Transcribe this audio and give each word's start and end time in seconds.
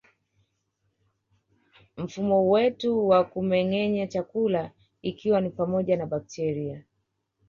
Mfumo 1.97 2.49
wetu 2.49 3.07
wa 3.07 3.23
kumengenya 3.23 4.07
chakula 4.07 4.71
ikiwa 5.01 5.41
ni 5.41 5.49
pamoja 5.49 5.97
na 5.97 6.05
bakteria 6.05 6.83